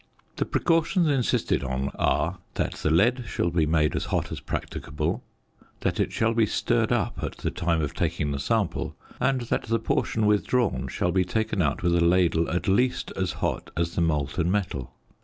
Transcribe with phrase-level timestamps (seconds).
[0.37, 5.21] The precautions insisted on are that the lead shall be made as hot as practicable;
[5.81, 9.65] that it shall be stirred up at the time of taking the sample; and that
[9.65, 13.93] the portion withdrawn shall be taken out with a ladle at least as hot as
[13.93, 14.91] the molten metal.